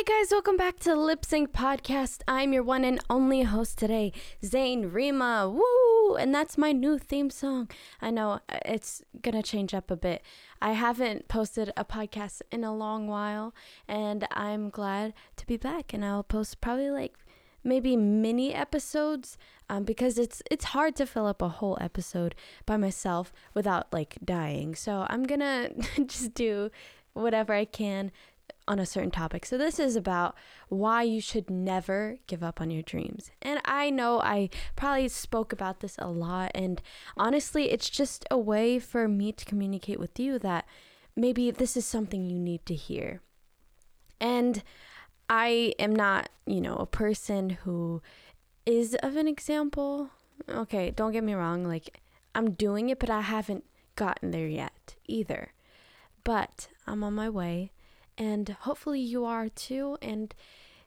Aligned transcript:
Hey 0.00 0.18
guys, 0.18 0.30
welcome 0.30 0.56
back 0.56 0.78
to 0.78 0.94
Lip 0.94 1.26
Sync 1.26 1.52
Podcast. 1.52 2.22
I'm 2.26 2.54
your 2.54 2.62
one 2.62 2.86
and 2.86 3.00
only 3.10 3.42
host 3.42 3.76
today, 3.76 4.14
Zane 4.42 4.86
Rima. 4.86 5.46
Woo! 5.50 6.16
And 6.16 6.34
that's 6.34 6.56
my 6.56 6.72
new 6.72 6.96
theme 6.96 7.28
song. 7.28 7.68
I 8.00 8.10
know 8.10 8.40
uh, 8.48 8.60
it's 8.64 9.02
gonna 9.20 9.42
change 9.42 9.74
up 9.74 9.90
a 9.90 9.96
bit. 9.96 10.22
I 10.62 10.72
haven't 10.72 11.28
posted 11.28 11.70
a 11.76 11.84
podcast 11.84 12.40
in 12.50 12.64
a 12.64 12.74
long 12.74 13.08
while, 13.08 13.54
and 13.86 14.26
I'm 14.30 14.70
glad 14.70 15.12
to 15.36 15.46
be 15.46 15.58
back. 15.58 15.92
And 15.92 16.02
I'll 16.02 16.22
post 16.22 16.62
probably 16.62 16.88
like 16.88 17.18
maybe 17.62 17.94
mini 17.94 18.54
episodes 18.54 19.36
um, 19.68 19.84
because 19.84 20.16
it's 20.16 20.42
it's 20.50 20.64
hard 20.64 20.96
to 20.96 21.04
fill 21.04 21.26
up 21.26 21.42
a 21.42 21.48
whole 21.50 21.76
episode 21.78 22.34
by 22.64 22.78
myself 22.78 23.34
without 23.52 23.92
like 23.92 24.16
dying. 24.24 24.74
So 24.74 25.04
I'm 25.10 25.24
gonna 25.24 25.68
just 26.06 26.32
do 26.32 26.70
whatever 27.12 27.52
I 27.52 27.66
can 27.66 28.12
on 28.70 28.78
a 28.78 28.86
certain 28.86 29.10
topic. 29.10 29.44
So, 29.44 29.58
this 29.58 29.80
is 29.80 29.96
about 29.96 30.36
why 30.68 31.02
you 31.02 31.20
should 31.20 31.50
never 31.50 32.18
give 32.28 32.44
up 32.44 32.60
on 32.60 32.70
your 32.70 32.84
dreams. 32.84 33.32
And 33.42 33.60
I 33.64 33.90
know 33.90 34.20
I 34.20 34.48
probably 34.76 35.08
spoke 35.08 35.52
about 35.52 35.80
this 35.80 35.96
a 35.98 36.08
lot. 36.08 36.52
And 36.54 36.80
honestly, 37.16 37.72
it's 37.72 37.90
just 37.90 38.24
a 38.30 38.38
way 38.38 38.78
for 38.78 39.08
me 39.08 39.32
to 39.32 39.44
communicate 39.44 39.98
with 39.98 40.20
you 40.20 40.38
that 40.38 40.66
maybe 41.16 41.50
this 41.50 41.76
is 41.76 41.84
something 41.84 42.24
you 42.24 42.38
need 42.38 42.64
to 42.66 42.74
hear. 42.76 43.20
And 44.20 44.62
I 45.28 45.74
am 45.80 45.94
not, 45.94 46.28
you 46.46 46.60
know, 46.60 46.76
a 46.76 46.86
person 46.86 47.50
who 47.50 48.00
is 48.66 48.94
of 49.02 49.16
an 49.16 49.26
example. 49.26 50.10
Okay, 50.48 50.92
don't 50.92 51.10
get 51.10 51.24
me 51.24 51.34
wrong. 51.34 51.64
Like, 51.64 52.00
I'm 52.36 52.52
doing 52.52 52.88
it, 52.88 53.00
but 53.00 53.10
I 53.10 53.22
haven't 53.22 53.64
gotten 53.96 54.30
there 54.30 54.46
yet 54.46 54.94
either. 55.08 55.54
But 56.22 56.68
I'm 56.86 57.02
on 57.02 57.14
my 57.14 57.28
way 57.28 57.72
and 58.20 58.50
hopefully 58.60 59.00
you 59.00 59.24
are 59.24 59.48
too. 59.48 59.96
And 60.02 60.34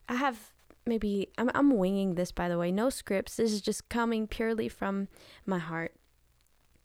I 0.08 0.16
have 0.16 0.54
maybe 0.86 1.30
I'm, 1.38 1.50
I'm 1.56 1.76
winging 1.78 2.16
this 2.16 2.32
by 2.32 2.48
the 2.48 2.58
way 2.58 2.72
no 2.72 2.90
scripts 2.90 3.38
this 3.38 3.52
is 3.52 3.62
just 3.62 3.88
coming 3.88 4.28
purely 4.28 4.68
from 4.68 5.08
my 5.46 5.58
heart 5.58 5.96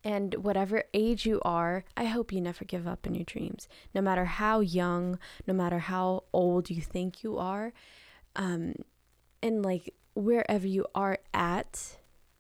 and 0.04 0.34
whatever 0.36 0.84
age 0.94 1.26
you 1.26 1.40
are 1.44 1.84
i 1.96 2.04
hope 2.04 2.32
you 2.32 2.40
never 2.40 2.64
give 2.64 2.86
up 2.86 3.08
on 3.08 3.16
your 3.16 3.24
dreams 3.24 3.66
no 3.96 4.00
matter 4.00 4.24
how 4.24 4.60
young 4.60 5.18
no 5.48 5.52
matter 5.52 5.80
how 5.80 6.22
old 6.32 6.70
you 6.70 6.80
think 6.80 7.24
you 7.24 7.36
are 7.36 7.72
um 8.36 8.72
and 9.42 9.64
like 9.64 9.92
wherever 10.14 10.68
you 10.68 10.86
are 10.94 11.18
at 11.34 11.96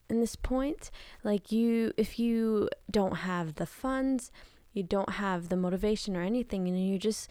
in 0.08 0.20
this 0.20 0.36
point 0.36 0.92
like 1.24 1.50
you 1.50 1.92
if 1.96 2.20
you 2.20 2.68
don't 2.88 3.16
have 3.16 3.56
the 3.56 3.66
funds 3.66 4.30
you 4.72 4.84
don't 4.84 5.14
have 5.14 5.48
the 5.48 5.56
motivation 5.56 6.16
or 6.16 6.22
anything 6.22 6.68
and 6.68 6.88
you 6.88 6.98
just 6.98 7.28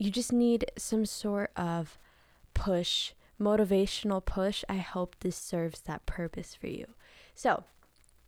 you 0.00 0.10
just 0.10 0.32
need 0.32 0.64
some 0.78 1.04
sort 1.04 1.50
of 1.56 1.98
push, 2.54 3.12
motivational 3.38 4.24
push. 4.24 4.64
I 4.66 4.78
hope 4.78 5.14
this 5.20 5.36
serves 5.36 5.82
that 5.82 6.06
purpose 6.06 6.54
for 6.54 6.68
you. 6.68 6.86
So, 7.34 7.64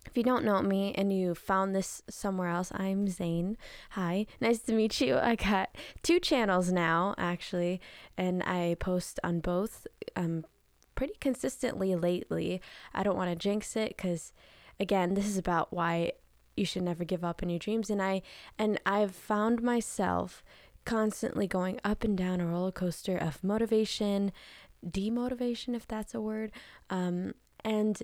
if 0.05 0.17
you 0.17 0.23
don't 0.23 0.45
know 0.45 0.61
me 0.61 0.93
and 0.95 1.13
you 1.13 1.35
found 1.35 1.75
this 1.75 2.03
somewhere 2.11 2.49
else, 2.49 2.73
I'm 2.75 3.09
Zane. 3.09 3.57
Hi, 3.93 4.27
nice 4.39 4.59
to 4.63 4.75
meet 4.75 5.01
you. 5.01 5.17
I 5.17 5.35
got 5.35 5.75
two 6.03 6.21
channels 6.21 6.71
now, 6.71 7.15
actually, 7.17 7.81
and 8.19 8.43
I 8.43 8.77
post 8.79 9.19
on 9.25 9.41
both 9.41 9.87
um, 10.15 10.45
pretty 10.95 11.15
consistently 11.21 11.95
lately. 11.95 12.61
I 12.93 13.03
don't 13.03 13.17
want 13.17 13.31
to 13.31 13.37
jinx 13.37 13.77
it 13.77 13.97
because, 13.97 14.35
again, 14.79 15.15
this 15.15 15.27
is 15.27 15.39
about 15.39 15.73
why 15.73 16.13
you 16.55 16.67
should 16.67 16.83
never 16.83 17.05
give 17.05 17.25
up 17.25 17.43
on 17.43 17.49
your 17.49 17.59
dreams. 17.59 17.89
And 17.89 18.03
I 18.03 18.21
and 18.59 18.79
I've 18.85 19.15
found 19.15 19.63
myself 19.63 20.43
constantly 20.85 21.47
going 21.47 21.81
up 21.85 22.05
and 22.05 22.17
down 22.17 22.41
a 22.41 22.47
roller 22.47 22.73
coaster 22.73 23.17
of 23.17 23.43
motivation, 23.43 24.33
demotivation, 24.87 25.75
if 25.75 25.87
that's 25.87 26.15
a 26.15 26.21
word. 26.21 26.53
Um, 26.91 27.35
and 27.65 28.03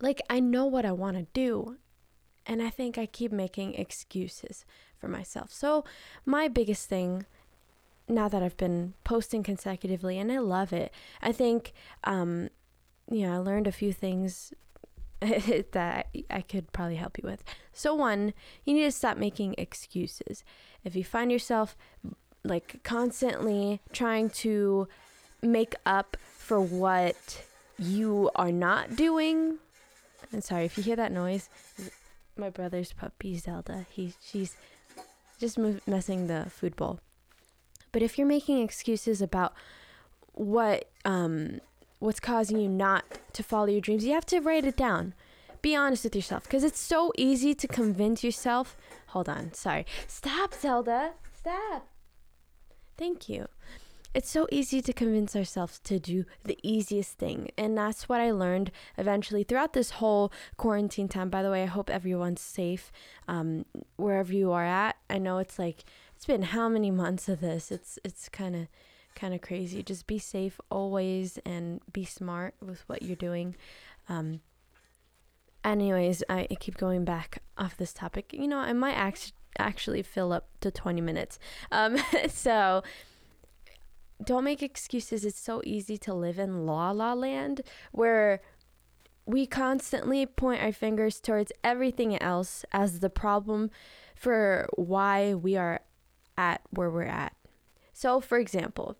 like, 0.00 0.20
I 0.28 0.40
know 0.40 0.66
what 0.66 0.84
I 0.84 0.92
want 0.92 1.16
to 1.16 1.26
do. 1.32 1.76
And 2.46 2.62
I 2.62 2.70
think 2.70 2.98
I 2.98 3.06
keep 3.06 3.32
making 3.32 3.74
excuses 3.74 4.64
for 4.98 5.08
myself. 5.08 5.52
So, 5.52 5.84
my 6.24 6.48
biggest 6.48 6.88
thing 6.88 7.26
now 8.08 8.28
that 8.28 8.42
I've 8.42 8.56
been 8.56 8.94
posting 9.04 9.42
consecutively, 9.42 10.18
and 10.18 10.32
I 10.32 10.38
love 10.38 10.72
it, 10.72 10.92
I 11.22 11.32
think, 11.32 11.72
um, 12.04 12.48
you 13.10 13.26
know, 13.26 13.34
I 13.34 13.38
learned 13.38 13.66
a 13.66 13.72
few 13.72 13.92
things 13.92 14.52
that 15.72 16.08
I 16.30 16.40
could 16.40 16.72
probably 16.72 16.96
help 16.96 17.18
you 17.18 17.28
with. 17.28 17.44
So, 17.72 17.94
one, 17.94 18.32
you 18.64 18.74
need 18.74 18.84
to 18.84 18.92
stop 18.92 19.16
making 19.16 19.54
excuses. 19.58 20.44
If 20.84 20.96
you 20.96 21.04
find 21.04 21.30
yourself 21.30 21.76
like 22.42 22.82
constantly 22.82 23.80
trying 23.92 24.30
to 24.30 24.88
make 25.42 25.74
up 25.84 26.16
for 26.20 26.60
what 26.60 27.42
you 27.78 28.30
are 28.34 28.52
not 28.52 28.96
doing, 28.96 29.58
and 30.32 30.42
sorry 30.42 30.64
if 30.64 30.78
you 30.78 30.84
hear 30.84 30.96
that 30.96 31.12
noise, 31.12 31.48
my 32.36 32.50
brother's 32.50 32.92
puppy 32.92 33.36
Zelda. 33.36 33.86
He 33.90 34.14
she's 34.22 34.56
just 35.38 35.58
messing 35.86 36.26
the 36.26 36.46
food 36.50 36.76
bowl. 36.76 37.00
But 37.92 38.02
if 38.02 38.16
you're 38.16 38.26
making 38.26 38.62
excuses 38.62 39.20
about 39.20 39.52
what 40.32 40.90
um, 41.04 41.60
what's 42.00 42.18
causing 42.20 42.58
you 42.58 42.68
not 42.68 43.04
to 43.34 43.42
follow 43.42 43.66
your 43.66 43.80
dreams, 43.80 44.04
you 44.04 44.12
have 44.12 44.26
to 44.26 44.40
write 44.40 44.64
it 44.64 44.76
down. 44.76 45.14
Be 45.62 45.76
honest 45.76 46.04
with 46.04 46.16
yourself 46.16 46.44
because 46.44 46.64
it's 46.64 46.80
so 46.80 47.12
easy 47.16 47.54
to 47.54 47.68
convince 47.68 48.24
yourself. 48.24 48.76
Hold 49.08 49.28
on, 49.28 49.52
sorry. 49.52 49.86
Stop, 50.08 50.54
Zelda. 50.54 51.12
Stop. 51.38 51.86
Thank 52.96 53.28
you. 53.28 53.46
It's 54.12 54.30
so 54.30 54.48
easy 54.50 54.82
to 54.82 54.92
convince 54.92 55.36
ourselves 55.36 55.78
to 55.84 56.00
do 56.00 56.24
the 56.44 56.58
easiest 56.64 57.12
thing. 57.12 57.50
And 57.56 57.78
that's 57.78 58.08
what 58.08 58.20
I 58.20 58.32
learned 58.32 58.72
eventually 58.98 59.44
throughout 59.44 59.72
this 59.72 59.90
whole 59.92 60.32
quarantine 60.56 61.06
time. 61.06 61.30
By 61.30 61.42
the 61.42 61.50
way, 61.50 61.62
I 61.62 61.66
hope 61.66 61.88
everyone's 61.88 62.40
safe 62.40 62.90
um, 63.28 63.66
wherever 63.96 64.32
you 64.32 64.50
are 64.50 64.64
at. 64.64 64.96
I 65.08 65.18
know 65.18 65.38
it's 65.38 65.60
like, 65.60 65.84
it's 66.16 66.26
been 66.26 66.42
how 66.42 66.68
many 66.68 66.90
months 66.90 67.28
of 67.28 67.40
this? 67.40 67.70
It's, 67.70 68.00
it's 68.02 68.28
kind 68.28 68.56
of 68.56 68.66
kind 69.14 69.34
of 69.34 69.40
crazy. 69.40 69.82
Just 69.82 70.06
be 70.06 70.18
safe 70.18 70.60
always 70.70 71.38
and 71.44 71.80
be 71.92 72.04
smart 72.04 72.54
with 72.60 72.82
what 72.88 73.02
you're 73.02 73.16
doing. 73.16 73.56
Um, 74.08 74.40
anyways, 75.64 76.22
I, 76.28 76.46
I 76.50 76.54
keep 76.54 76.76
going 76.76 77.04
back 77.04 77.42
off 77.58 77.76
this 77.76 77.92
topic. 77.92 78.32
You 78.32 78.48
know, 78.48 78.58
I 78.58 78.72
might 78.72 78.94
act- 78.94 79.32
actually 79.58 80.02
fill 80.02 80.32
up 80.32 80.48
to 80.60 80.70
20 80.70 81.00
minutes. 81.00 81.38
Um, 81.70 81.96
so 82.28 82.82
don't 84.22 84.44
make 84.44 84.62
excuses. 84.62 85.24
It's 85.24 85.40
so 85.40 85.62
easy 85.64 85.96
to 85.98 86.14
live 86.14 86.38
in 86.38 86.66
la 86.66 86.90
la 86.90 87.14
land 87.14 87.62
where 87.92 88.40
we 89.26 89.46
constantly 89.46 90.26
point 90.26 90.62
our 90.62 90.72
fingers 90.72 91.20
towards 91.20 91.52
everything 91.62 92.20
else 92.20 92.64
as 92.72 93.00
the 93.00 93.10
problem 93.10 93.70
for 94.14 94.68
why 94.76 95.34
we 95.34 95.56
are 95.56 95.80
at 96.36 96.62
where 96.70 96.90
we're 96.90 97.02
at. 97.04 97.34
So, 98.00 98.18
for 98.18 98.38
example, 98.38 98.96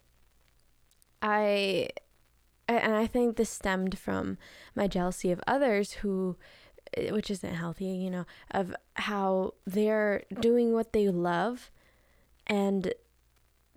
I 1.22 1.88
and 2.68 2.94
I 2.94 3.06
think 3.06 3.36
this 3.36 3.48
stemmed 3.48 3.98
from 3.98 4.36
my 4.74 4.88
jealousy 4.88 5.32
of 5.32 5.40
others 5.46 5.92
who 6.02 6.36
eh, 6.94 7.10
which 7.10 7.30
isn't 7.30 7.54
healthy, 7.54 7.86
you 7.86 8.10
know, 8.10 8.26
of 8.50 8.74
how 8.96 9.54
they're 9.66 10.24
doing 10.38 10.74
what 10.74 10.92
they 10.92 11.08
love 11.08 11.70
and 12.46 12.92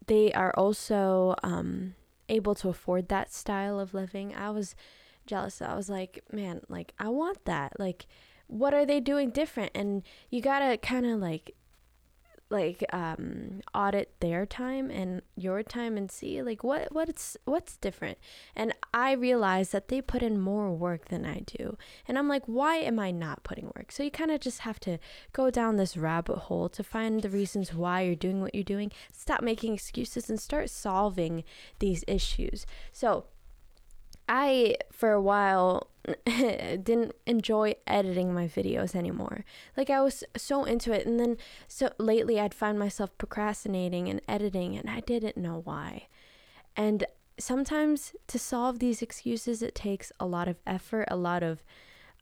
they 0.08 0.34
are 0.34 0.54
also 0.58 1.36
um, 1.42 1.96
able 2.28 2.56
to 2.56 2.68
afford 2.68 3.08
that 3.08 3.32
style 3.32 3.80
of 3.80 3.94
living. 3.94 4.36
I 4.36 4.50
was 4.50 4.76
jealous. 5.26 5.62
I 5.62 5.74
was 5.74 5.90
like, 5.90 6.22
man, 6.34 6.60
like 6.68 6.94
I 7.00 7.08
want 7.08 7.46
that. 7.46 7.80
Like 7.80 8.08
what 8.48 8.74
are 8.74 8.86
they 8.86 9.00
doing 9.00 9.30
different? 9.30 9.72
And 9.74 10.04
you 10.30 10.42
got 10.42 10.60
to 10.60 10.76
kind 10.76 11.06
of 11.06 11.22
like 11.22 11.56
like 12.54 12.86
um, 12.94 13.62
audit 13.74 14.14
their 14.20 14.46
time 14.46 14.90
and 14.92 15.22
your 15.36 15.64
time 15.64 15.98
and 15.98 16.12
see 16.12 16.42
like 16.42 16.64
what 16.64 16.94
what's 16.94 17.36
what's 17.46 17.76
different? 17.78 18.18
And 18.56 18.74
i 18.94 19.12
realize 19.12 19.70
that 19.70 19.88
they 19.88 20.02
put 20.02 20.22
in 20.22 20.40
more 20.40 20.72
work 20.72 21.10
than 21.10 21.26
i 21.26 21.40
do. 21.40 21.78
And 22.08 22.18
i'm 22.18 22.30
like 22.30 22.44
why 22.46 22.78
am 22.78 23.00
i 23.00 23.12
not 23.12 23.44
putting 23.44 23.72
work? 23.76 23.92
So 23.92 24.04
you 24.04 24.12
kind 24.12 24.32
of 24.32 24.40
just 24.40 24.60
have 24.60 24.80
to 24.82 25.00
go 25.34 25.50
down 25.50 25.76
this 25.76 25.98
rabbit 25.98 26.38
hole 26.38 26.70
to 26.70 26.84
find 26.84 27.22
the 27.22 27.30
reasons 27.30 27.74
why 27.74 28.02
you're 28.02 28.16
doing 28.16 28.40
what 28.40 28.54
you're 28.56 28.64
doing. 28.64 28.92
Stop 29.12 29.42
making 29.42 29.74
excuses 29.74 30.30
and 30.30 30.40
start 30.40 30.70
solving 30.70 31.44
these 31.80 32.04
issues. 32.08 32.66
So 32.92 33.26
I, 34.28 34.78
for 34.92 35.12
a 35.12 35.22
while, 35.22 35.90
didn't 36.26 37.14
enjoy 37.26 37.76
editing 37.88 38.34
my 38.34 38.48
videos 38.48 38.96
anymore. 38.96 39.46
Like 39.78 39.90
I 39.90 40.02
was 40.02 40.24
so 40.36 40.66
into 40.66 40.92
it 40.92 41.06
and 41.06 41.20
then 41.20 41.38
so 41.68 41.92
lately 41.98 42.40
I'd 42.40 42.54
find 42.54 42.78
myself 42.78 43.18
procrastinating 43.18 44.10
and 44.10 44.22
editing 44.28 44.76
and 44.76 44.90
I 44.90 45.00
didn't 45.00 45.38
know 45.38 45.62
why. 45.64 46.08
And 46.76 47.06
sometimes 47.38 48.14
to 48.28 48.38
solve 48.38 48.80
these 48.80 49.02
excuses 49.02 49.62
it 49.62 49.76
takes 49.76 50.12
a 50.20 50.26
lot 50.26 50.48
of 50.48 50.58
effort, 50.68 51.08
a 51.10 51.16
lot 51.16 51.42
of 51.42 51.64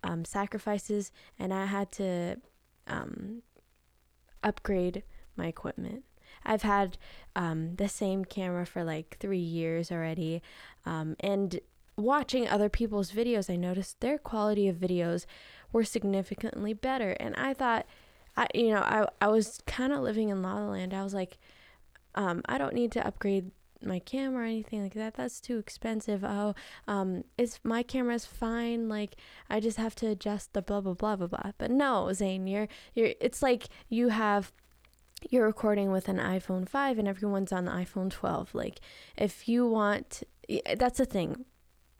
um, 0.04 0.26
sacrifices 0.26 1.12
and 1.40 1.54
I 1.54 1.66
had 1.66 1.92
to 1.94 2.38
um, 2.88 3.42
upgrade 4.44 5.04
my 5.36 5.48
equipment. 5.48 6.04
I've 6.46 6.64
had 6.64 6.98
um, 7.36 7.76
the 7.76 7.90
same 7.90 8.26
camera 8.26 8.66
for 8.66 8.84
like 8.84 9.18
three 9.20 9.38
years 9.40 9.92
already. 9.92 10.42
Um, 10.86 11.16
and 11.20 11.60
watching 12.04 12.48
other 12.48 12.70
people's 12.70 13.12
videos, 13.12 13.50
I 13.50 13.56
noticed 13.56 14.00
their 14.00 14.18
quality 14.18 14.68
of 14.68 14.78
videos 14.78 15.26
were 15.72 15.84
significantly 15.84 16.74
better. 16.74 17.12
And 17.20 17.36
I 17.36 17.54
thought, 17.54 17.86
I, 18.36 18.48
you 18.54 18.70
know, 18.70 18.82
I, 18.82 19.08
I 19.20 19.28
was 19.28 19.60
kind 19.66 19.94
of 19.94 20.02
living 20.02 20.30
in 20.30 20.42
La 20.42 20.56
La 20.56 20.70
Land. 20.70 20.94
I 20.94 21.04
was 21.04 21.14
like, 21.14 21.38
um, 22.16 22.42
I 22.46 22.58
don't 22.58 22.74
need 22.74 22.92
to 22.94 23.06
upgrade 23.06 23.52
my 23.84 24.00
camera 24.00 24.44
or 24.44 24.48
anything 24.48 24.84
like 24.84 24.94
that. 24.94 25.16
That's 25.16 25.40
too 25.40 25.58
expensive. 25.58 26.24
Oh, 26.24 26.56
um, 26.88 27.24
it's 27.38 27.60
my 27.64 27.84
camera's 27.84 28.26
fine. 28.26 28.90
Like 28.90 29.16
I 29.50 29.60
just 29.60 29.78
have 29.78 29.96
to 29.96 30.08
adjust 30.08 30.54
the 30.54 30.62
blah 30.62 30.82
blah 30.82 30.94
blah 30.94 31.16
blah 31.16 31.28
blah. 31.28 31.52
But 31.58 31.72
no, 31.72 32.12
Zane, 32.14 32.48
you're 32.48 32.68
you're. 32.94 33.14
It's 33.20 33.42
like 33.42 33.68
you 33.90 34.10
have 34.10 34.52
you're 35.30 35.46
recording 35.46 35.92
with 35.92 36.08
an 36.08 36.18
iPhone 36.18 36.68
5 36.68 36.98
and 36.98 37.08
everyone's 37.08 37.52
on 37.52 37.66
the 37.66 37.72
iPhone 37.72 38.10
12. 38.10 38.56
Like 38.56 38.80
if 39.16 39.48
you 39.48 39.68
want, 39.68 40.24
that's 40.78 40.98
the 40.98 41.06
thing. 41.06 41.46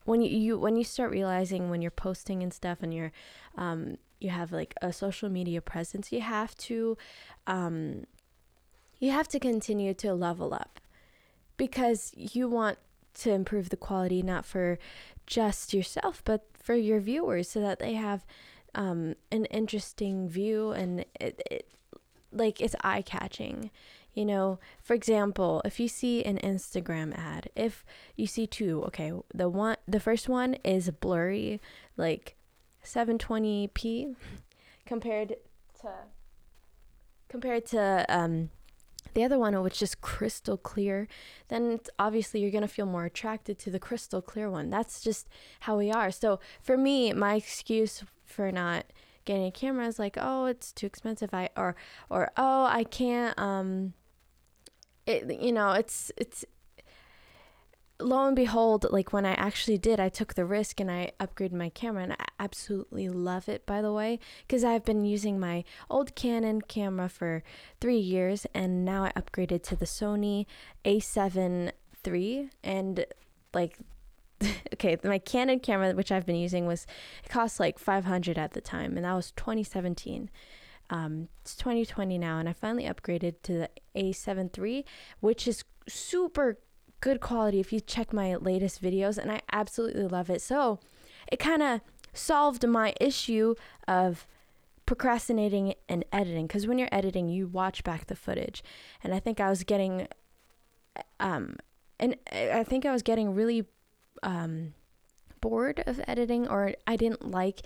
When 0.04 0.20
you, 0.20 0.36
you 0.36 0.58
when 0.58 0.76
you 0.76 0.84
start 0.84 1.10
realizing 1.10 1.70
when 1.70 1.82
you're 1.82 1.90
posting 1.90 2.42
and 2.42 2.52
stuff 2.52 2.78
and 2.82 2.92
you're 2.92 3.12
um 3.56 3.96
you 4.20 4.30
have 4.30 4.52
like 4.52 4.74
a 4.80 4.92
social 4.92 5.28
media 5.28 5.60
presence, 5.60 6.12
you 6.12 6.20
have 6.20 6.56
to 6.58 6.96
um 7.46 8.04
you 8.98 9.10
have 9.10 9.28
to 9.28 9.40
continue 9.40 9.94
to 9.94 10.14
level 10.14 10.54
up 10.54 10.80
because 11.56 12.12
you 12.16 12.48
want 12.48 12.78
to 13.14 13.30
improve 13.30 13.68
the 13.68 13.76
quality 13.76 14.22
not 14.22 14.46
for 14.46 14.78
just 15.26 15.74
yourself 15.74 16.22
but 16.24 16.46
for 16.54 16.74
your 16.74 17.00
viewers 17.00 17.48
so 17.48 17.60
that 17.60 17.78
they 17.78 17.94
have 17.94 18.24
um, 18.74 19.14
an 19.30 19.44
interesting 19.46 20.28
view 20.28 20.70
and 20.70 21.00
it, 21.20 21.42
it 21.50 21.68
like 22.32 22.60
it's 22.60 22.74
eye 22.82 23.02
catching 23.02 23.70
you 24.14 24.24
know 24.24 24.58
for 24.82 24.94
example 24.94 25.62
if 25.64 25.80
you 25.80 25.88
see 25.88 26.24
an 26.24 26.38
instagram 26.38 27.16
ad 27.16 27.48
if 27.56 27.84
you 28.16 28.26
see 28.26 28.46
two 28.46 28.82
okay 28.84 29.12
the 29.34 29.48
one 29.48 29.76
the 29.88 30.00
first 30.00 30.28
one 30.28 30.54
is 30.64 30.90
blurry 30.90 31.60
like 31.96 32.36
720p 32.84 34.14
compared 34.84 35.36
to 35.80 35.88
compared 37.28 37.64
to 37.66 38.04
um 38.08 38.50
the 39.14 39.24
other 39.24 39.38
one 39.38 39.60
which 39.62 39.82
is 39.82 39.94
crystal 39.94 40.56
clear 40.56 41.08
then 41.48 41.80
obviously 41.98 42.40
you're 42.40 42.50
going 42.50 42.62
to 42.62 42.68
feel 42.68 42.86
more 42.86 43.04
attracted 43.04 43.58
to 43.58 43.70
the 43.70 43.78
crystal 43.78 44.22
clear 44.22 44.50
one. 44.50 44.70
That's 44.70 45.02
just 45.02 45.28
how 45.60 45.76
we 45.76 45.90
are. 45.90 46.10
So 46.10 46.40
for 46.62 46.76
me 46.76 47.12
my 47.12 47.34
excuse 47.34 48.04
for 48.24 48.50
not 48.50 48.86
getting 49.24 49.46
a 49.46 49.50
camera 49.50 49.86
is 49.86 49.98
like 49.98 50.16
oh 50.18 50.46
it's 50.46 50.72
too 50.72 50.86
expensive. 50.86 51.34
I 51.34 51.50
or 51.56 51.76
or 52.08 52.32
oh 52.36 52.64
i 52.64 52.84
can't 52.84 53.38
um 53.38 53.94
it 55.06 55.40
you 55.40 55.52
know 55.52 55.72
it's 55.72 56.12
it's 56.16 56.44
lo 58.02 58.26
and 58.26 58.36
behold, 58.36 58.86
like 58.90 59.12
when 59.12 59.24
I 59.24 59.34
actually 59.34 59.78
did, 59.78 60.00
I 60.00 60.08
took 60.08 60.34
the 60.34 60.44
risk 60.44 60.80
and 60.80 60.90
I 60.90 61.12
upgraded 61.20 61.52
my 61.52 61.68
camera, 61.68 62.02
and 62.02 62.12
I 62.12 62.24
absolutely 62.38 63.08
love 63.08 63.48
it, 63.48 63.64
by 63.66 63.80
the 63.80 63.92
way, 63.92 64.18
because 64.46 64.64
I've 64.64 64.84
been 64.84 65.04
using 65.04 65.38
my 65.38 65.64
old 65.88 66.14
Canon 66.14 66.62
camera 66.62 67.08
for 67.08 67.42
three 67.80 67.98
years, 67.98 68.46
and 68.54 68.84
now 68.84 69.04
I 69.04 69.12
upgraded 69.12 69.62
to 69.64 69.76
the 69.76 69.86
Sony 69.86 70.46
A7 70.84 71.72
III, 72.06 72.50
and 72.62 73.06
like 73.54 73.78
okay, 74.74 74.96
my 75.04 75.18
Canon 75.18 75.60
camera, 75.60 75.92
which 75.92 76.12
I've 76.12 76.26
been 76.26 76.36
using, 76.36 76.66
was 76.66 76.86
it 77.24 77.30
cost 77.30 77.60
like 77.60 77.78
500 77.78 78.38
at 78.38 78.52
the 78.52 78.60
time, 78.60 78.96
and 78.96 79.04
that 79.04 79.14
was 79.14 79.30
2017. 79.32 80.30
Um, 80.92 81.28
it's 81.40 81.56
2020 81.56 82.18
now, 82.18 82.38
and 82.38 82.46
I 82.46 82.52
finally 82.52 82.84
upgraded 82.84 83.36
to 83.44 83.52
the 83.54 83.70
A7 83.96 84.56
III, 84.56 84.84
which 85.20 85.48
is 85.48 85.64
super 85.88 86.58
good 87.00 87.18
quality 87.18 87.60
if 87.60 87.72
you 87.72 87.80
check 87.80 88.12
my 88.12 88.36
latest 88.36 88.82
videos, 88.82 89.16
and 89.16 89.32
I 89.32 89.40
absolutely 89.50 90.06
love 90.06 90.28
it. 90.28 90.42
So 90.42 90.80
it 91.30 91.38
kind 91.38 91.62
of 91.62 91.80
solved 92.12 92.68
my 92.68 92.92
issue 93.00 93.54
of 93.88 94.26
procrastinating 94.84 95.72
and 95.88 96.04
editing 96.12 96.46
because 96.46 96.66
when 96.66 96.76
you're 96.76 96.90
editing, 96.92 97.26
you 97.26 97.46
watch 97.46 97.82
back 97.82 98.06
the 98.06 98.14
footage, 98.14 98.62
and 99.02 99.14
I 99.14 99.18
think 99.18 99.40
I 99.40 99.48
was 99.48 99.64
getting, 99.64 100.08
um, 101.18 101.56
and 101.98 102.16
I 102.30 102.64
think 102.64 102.84
I 102.84 102.92
was 102.92 103.02
getting 103.02 103.34
really, 103.34 103.64
um, 104.22 104.74
bored 105.42 105.82
of 105.86 106.00
editing 106.08 106.48
or 106.48 106.72
I 106.86 106.96
didn't 106.96 107.30
like 107.30 107.60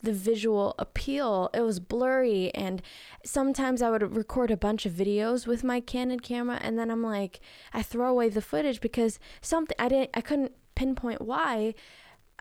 the 0.00 0.12
visual 0.12 0.76
appeal. 0.78 1.50
It 1.52 1.62
was 1.62 1.80
blurry 1.80 2.54
and 2.54 2.80
sometimes 3.24 3.82
I 3.82 3.90
would 3.90 4.14
record 4.14 4.52
a 4.52 4.56
bunch 4.56 4.86
of 4.86 4.92
videos 4.92 5.46
with 5.48 5.64
my 5.64 5.80
Canon 5.80 6.20
camera 6.20 6.60
and 6.62 6.78
then 6.78 6.88
I'm 6.92 7.02
like 7.02 7.40
I 7.72 7.82
throw 7.82 8.08
away 8.08 8.28
the 8.28 8.40
footage 8.40 8.80
because 8.80 9.18
something 9.40 9.76
I 9.80 9.88
didn't 9.88 10.10
I 10.14 10.20
couldn't 10.20 10.52
pinpoint 10.76 11.22
why. 11.22 11.74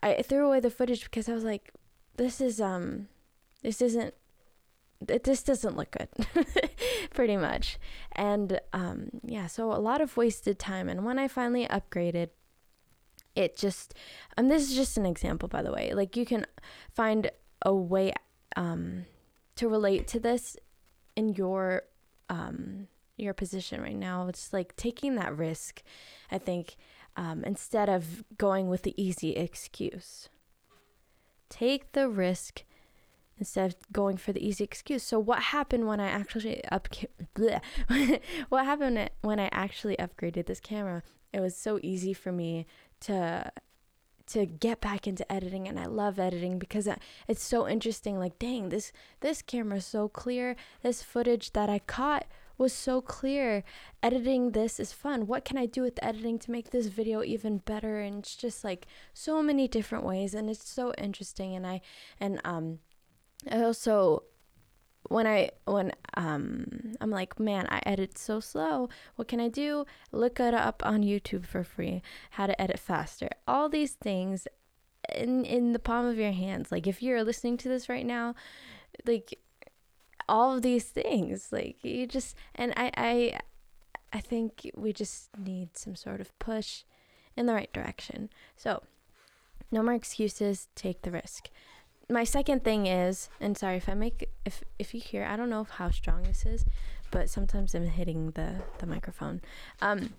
I 0.04 0.22
threw 0.22 0.46
away 0.46 0.60
the 0.60 0.72
footage 0.72 1.04
because 1.04 1.28
I 1.28 1.34
was 1.34 1.44
like 1.44 1.72
this 2.18 2.42
is 2.42 2.62
um 2.62 3.08
this 3.64 3.82
isn't 3.82 4.14
it, 5.08 5.24
this 5.24 5.44
doesn't 5.44 5.78
look 5.78 5.92
good 5.92 6.10
pretty 7.14 7.38
much 7.38 7.80
and 8.12 8.60
um 8.74 9.10
yeah 9.24 9.48
so 9.48 9.72
a 9.72 9.82
lot 9.82 10.02
of 10.02 10.18
wasted 10.18 10.60
time 10.60 10.88
and 10.88 11.04
when 11.04 11.18
i 11.18 11.28
finally 11.28 11.66
upgraded 11.68 12.30
it 13.36 13.56
just 13.56 13.94
and 14.38 14.52
this 14.52 14.70
is 14.70 14.76
just 14.76 14.98
an 14.98 15.06
example 15.06 15.48
by 15.48 15.62
the 15.62 15.72
way 15.72 15.94
like 15.94 16.18
you 16.18 16.26
can 16.26 16.46
find 16.94 17.32
a 17.62 17.74
way 17.74 18.14
um, 18.56 19.06
to 19.56 19.70
relate 19.70 20.08
to 20.08 20.20
this 20.20 20.58
in 21.16 21.30
your 21.30 21.84
um, 22.30 22.88
your 23.18 23.34
position 23.34 23.82
right 23.82 23.96
now. 23.96 24.28
It's 24.28 24.52
like 24.52 24.76
taking 24.76 25.16
that 25.16 25.38
risk. 25.38 25.84
I 26.32 26.38
think 26.38 26.76
um, 27.16 27.44
instead 27.44 27.90
of 27.90 28.24
going 28.38 28.68
with 28.70 28.84
the 28.84 29.00
easy 29.02 29.36
excuse, 29.36 30.30
take 31.50 31.92
the 31.92 32.10
risk 32.10 32.64
instead 33.38 33.72
of 33.72 33.92
going 33.92 34.18
for 34.18 34.32
the 34.32 34.46
easy 34.46 34.64
excuse. 34.64 35.04
So 35.04 35.20
what 35.20 35.44
happened 35.44 35.88
when 35.88 36.00
I 36.00 36.08
actually 36.08 36.64
up 36.66 36.88
what 38.50 38.66
happened 38.66 39.10
when 39.22 39.40
I 39.40 39.50
actually 39.52 39.98
upgraded 39.98 40.46
this 40.46 40.60
camera? 40.60 41.04
It 41.34 41.40
was 41.40 41.56
so 41.56 41.80
easy 41.82 42.14
for 42.14 42.32
me 42.32 42.66
to 43.02 43.52
to 44.28 44.46
get 44.46 44.80
back 44.80 45.08
into 45.08 45.30
editing 45.32 45.68
and 45.68 45.78
I 45.78 45.86
love 45.86 46.18
editing 46.18 46.58
because 46.58 46.88
it's 47.28 47.44
so 47.44 47.68
interesting 47.68 48.18
like 48.18 48.40
dang 48.40 48.70
this 48.70 48.94
this 49.20 49.42
camera 49.42 49.78
is 49.78 49.86
so 49.86 50.08
clear. 50.08 50.56
This 50.84 51.04
footage 51.04 51.52
that 51.54 51.70
I 51.70 51.80
caught 51.80 52.26
was 52.58 52.72
so 52.72 53.02
clear. 53.02 53.64
Editing 54.02 54.52
this 54.52 54.80
is 54.80 54.94
fun. 54.94 55.28
What 55.28 55.44
can 55.44 55.58
I 55.58 55.66
do 55.66 55.82
with 55.82 56.00
editing 56.02 56.40
to 56.40 56.52
make 56.52 56.70
this 56.70 56.88
video 56.88 57.24
even 57.24 57.58
better? 57.58 58.00
And 58.00 58.20
it's 58.20 58.36
just 58.36 58.64
like 58.64 58.88
so 59.14 59.42
many 59.42 59.68
different 59.68 60.06
ways 60.06 60.34
and 60.34 60.50
it's 60.50 60.70
so 60.70 60.94
interesting 60.98 61.56
and 61.56 61.68
I 61.68 61.82
and 62.20 62.40
um 62.46 62.80
I 63.50 63.64
also 63.64 64.24
when 65.12 65.28
I 65.28 65.50
when 65.66 65.92
um 66.16 66.94
I'm 67.02 67.12
like, 67.12 67.40
man, 67.40 67.68
I 67.70 67.82
edit 67.86 68.18
so 68.18 68.40
slow. 68.40 68.90
What 69.16 69.28
can 69.28 69.40
I 69.40 69.50
do? 69.50 69.86
Look 70.12 70.40
it 70.40 70.54
up 70.54 70.82
on 70.86 71.04
YouTube 71.04 71.46
for 71.46 71.64
free. 71.64 72.02
How 72.32 72.48
to 72.48 72.60
edit 72.60 72.80
faster. 72.80 73.30
All 73.48 73.70
these 73.70 73.92
things 73.92 74.48
in 75.14 75.44
in 75.46 75.74
the 75.74 75.80
palm 75.80 76.06
of 76.06 76.18
your 76.18 76.32
hands. 76.32 76.72
Like 76.72 76.88
if 76.88 77.04
you're 77.04 77.24
listening 77.24 77.58
to 77.58 77.70
this 77.70 77.90
right 77.90 78.06
now, 78.06 78.36
like 79.06 79.38
all 80.30 80.56
of 80.56 80.62
these 80.62 80.86
things, 80.86 81.50
like 81.52 81.84
you 81.84 82.08
just 82.08 82.36
and 82.56 82.74
I 82.78 82.92
I 82.96 83.40
I 84.14 84.20
think 84.22 84.72
we 84.76 84.94
just 84.94 85.30
need 85.38 85.78
some 85.78 85.96
sort 85.96 86.22
of 86.22 86.38
push 86.40 86.84
in 87.36 87.46
the 87.46 87.54
right 87.54 87.72
direction. 87.72 88.30
So, 88.58 88.84
no 89.72 89.82
more 89.82 89.94
excuses, 89.94 90.68
take 90.76 91.02
the 91.02 91.12
risk 91.12 91.50
my 92.12 92.24
second 92.24 92.64
thing 92.64 92.86
is, 92.88 93.30
and 93.40 93.58
sorry 93.58 93.78
if 93.78 93.88
I 93.88 93.94
make 93.94 94.30
if 94.46 94.64
if 94.78 94.94
you 94.94 95.00
hear, 95.00 95.24
I 95.24 95.36
don't 95.36 95.50
know 95.50 95.64
how 95.64 95.90
strong 95.90 96.24
this 96.24 96.46
is, 96.46 96.66
but 97.10 97.30
sometimes 97.30 97.74
I'm 97.74 97.86
hitting 97.86 98.32
the 98.32 98.56
the 98.80 98.86
microphone. 98.86 99.42
Um, 99.82 100.14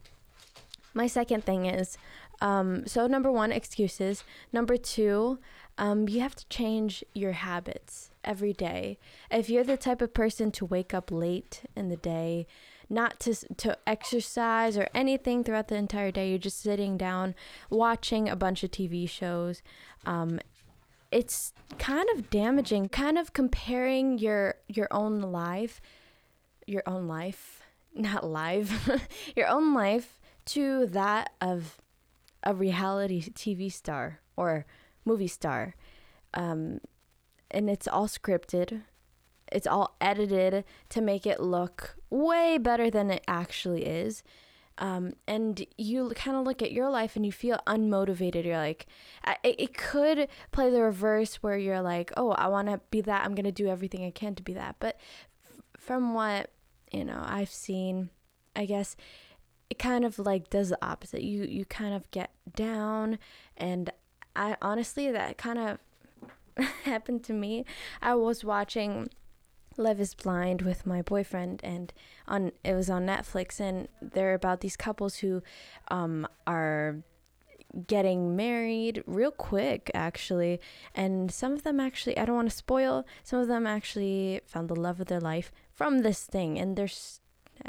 my 0.95 1.07
second 1.07 1.45
thing 1.45 1.67
is, 1.67 1.97
um, 2.41 2.87
so 2.87 3.07
number 3.07 3.31
one, 3.31 3.53
excuses. 3.53 4.25
Number 4.53 4.77
two, 4.77 5.39
um, 5.79 6.09
you 6.09 6.21
have 6.21 6.35
to 6.35 6.49
change 6.49 7.05
your 7.15 7.33
habits 7.33 8.11
every 8.25 8.53
day. 8.53 8.99
If 9.31 9.49
you're 9.49 9.65
the 9.65 9.77
type 9.77 10.03
of 10.03 10.13
person 10.13 10.51
to 10.53 10.65
wake 10.65 10.93
up 10.93 11.11
late 11.11 11.63
in 11.75 11.89
the 11.89 11.97
day, 11.97 12.47
not 12.93 13.19
to 13.21 13.35
to 13.57 13.77
exercise 13.87 14.77
or 14.77 14.87
anything 14.95 15.43
throughout 15.43 15.69
the 15.69 15.77
entire 15.77 16.11
day. 16.11 16.29
You're 16.29 16.39
just 16.39 16.61
sitting 16.61 16.97
down 16.97 17.35
watching 17.71 18.29
a 18.29 18.37
bunch 18.37 18.63
of 18.63 18.71
TV 18.71 19.09
shows, 19.09 19.63
um, 20.05 20.39
it's 21.13 21.53
kind 21.79 22.09
of 22.15 22.31
damaging 22.31 22.89
kind 22.89 23.19
of 23.19 23.33
comparing 23.33 24.19
your 24.19 24.55
your 24.69 24.89
own 24.91 25.21
life 25.21 25.81
your 26.67 26.83
own 26.87 27.07
life 27.07 27.63
not 27.95 28.25
live 28.25 28.91
your 29.37 29.47
own 29.47 29.75
life 29.75 30.19
to 30.45 30.87
that 30.87 31.33
of 31.41 31.81
a 32.43 32.55
reality 32.55 33.23
tv 33.23 33.71
star 33.71 34.21
or 34.37 34.67
movie 35.05 35.29
star 35.29 35.75
um, 36.35 36.81
and 37.51 37.69
it's 37.69 37.87
all 37.87 38.09
scripted 38.09 38.83
it's 39.53 39.67
all 39.67 39.95
edited 40.01 40.65
to 40.89 41.01
make 41.01 41.27
it 41.27 41.41
look 41.41 41.97
way 42.11 42.59
better 42.59 42.91
than 42.91 43.11
it 43.11 43.23
actually 43.29 43.85
is. 43.85 44.23
Um, 44.79 45.13
and 45.27 45.65
you 45.77 46.11
kind 46.15 46.37
of 46.37 46.45
look 46.45 46.63
at 46.63 46.73
your 46.73 46.91
life 46.91 47.17
and 47.17 47.25
you 47.25 47.33
feel 47.33 47.61
unmotivated. 47.67 48.45
You're 48.45 48.57
like, 48.57 48.87
it, 49.45 49.57
it 49.59 49.77
could 49.77 50.29
play 50.51 50.71
the 50.71 50.83
reverse 50.83 51.37
where 51.37 51.59
you're 51.59 51.83
like, 51.83 52.13
oh, 52.17 52.31
I 52.33 52.49
want 52.49 52.69
to 52.69 52.81
be 52.91 53.01
that. 53.03 53.25
I'm 53.25 53.35
going 53.35 53.45
to 53.45 53.53
do 53.53 53.69
everything 53.69 54.05
I 54.05 54.11
can 54.11 54.35
to 54.37 54.43
be 54.43 54.55
that. 54.55 54.77
But 54.81 54.99
f- 55.45 55.63
from 55.79 56.15
what, 56.15 56.51
you 56.91 57.05
know, 57.05 57.23
I've 57.25 57.51
seen, 57.51 58.11
I 58.57 58.65
guess 58.65 58.97
it 59.71 59.79
kind 59.79 60.05
of 60.05 60.19
like 60.19 60.51
does 60.51 60.71
the 60.71 60.85
opposite. 60.85 61.23
You, 61.23 61.45
you 61.45 61.65
kind 61.65 61.95
of 61.95 62.11
get 62.11 62.31
down. 62.55 63.19
And 63.57 63.91
I 64.35 64.57
honestly, 64.63 65.11
that 65.11 65.39
kind 65.39 65.59
of 65.59 65.79
happened 66.85 67.25
to 67.25 67.33
me. 67.33 67.65
I 68.01 68.15
was 68.15 68.45
watching 68.45 69.11
Love 69.77 70.01
is 70.01 70.15
Blind 70.15 70.63
with 70.63 70.87
my 70.87 71.03
boyfriend, 71.03 71.61
and 71.63 71.93
on 72.29 72.53
it 72.65 72.75
was 72.75 72.91
on 72.91 73.07
Netflix, 73.07 73.61
and 73.61 73.89
they're 74.01 74.35
about 74.35 74.61
these 74.61 74.77
couples 74.77 75.17
who 75.17 75.43
um, 75.89 76.27
are 76.47 77.03
getting 77.87 78.37
married 78.37 79.03
real 79.07 79.31
quick, 79.31 79.91
actually, 79.95 80.61
and 80.95 81.33
some 81.33 81.53
of 81.53 81.63
them 81.63 81.81
actually 81.81 82.19
I 82.19 82.25
don't 82.25 82.37
want 82.37 82.51
to 82.51 82.57
spoil. 82.57 83.07
Some 83.23 83.41
of 83.41 83.49
them 83.49 83.67
actually 83.67 84.41
found 84.47 84.69
the 84.69 84.77
love 84.77 85.01
of 85.01 85.07
their 85.07 85.21
life 85.21 85.53
from 85.73 86.01
this 86.01 86.25
thing, 86.25 86.59
and 86.59 86.77
they're, 86.77 86.91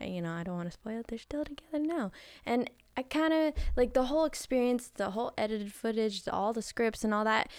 you 0.02 0.22
know, 0.22 0.34
I 0.34 0.44
don't 0.44 0.56
want 0.58 0.68
to 0.68 0.74
spoil 0.74 1.00
it. 1.00 1.08
They're 1.08 1.20
still 1.20 1.46
together 1.46 1.80
now, 1.80 2.12
and 2.46 2.70
I 2.96 3.02
kind 3.02 3.34
of 3.34 3.54
like 3.76 3.94
the 3.94 4.06
whole 4.06 4.26
experience, 4.26 4.90
the 4.90 5.12
whole 5.12 5.34
edited 5.38 5.74
footage, 5.74 6.28
all 6.28 6.54
the 6.54 6.62
scripts 6.62 7.04
and 7.04 7.14
all 7.14 7.24
that 7.24 7.50